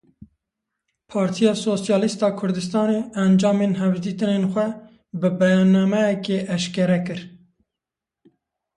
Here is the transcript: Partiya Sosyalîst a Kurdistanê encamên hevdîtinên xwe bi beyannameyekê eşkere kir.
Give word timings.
Partiya 1.11 1.53
Sosyalîst 1.65 2.19
a 2.27 2.29
Kurdistanê 2.39 2.99
encamên 3.23 3.73
hevdîtinên 3.81 4.43
xwe 4.53 4.67
bi 5.19 5.29
beyannameyekê 5.39 6.37
eşkere 6.55 6.99
kir. 7.05 7.19